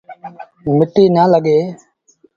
مٽيٚ 0.77 1.13
نا 1.15 1.23
لڳي 1.33 1.57